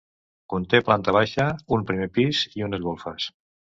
Conté 0.53 0.79
planta 0.87 1.13
baixa, 1.17 1.47
un 1.77 1.85
primer 1.91 2.09
pis 2.17 2.43
i 2.61 2.67
unes 2.69 2.87
golfes. 2.87 3.29